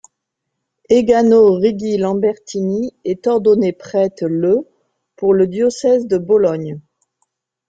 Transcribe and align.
Egano 0.89 1.53
Righi-Lambertini 1.61 2.91
est 3.05 3.27
ordonné 3.27 3.71
prêtre 3.71 4.25
le 4.27 4.67
pour 5.15 5.31
le 5.35 5.45
diocèse 5.45 6.07
de 6.07 6.17
Bologne. 6.17 6.79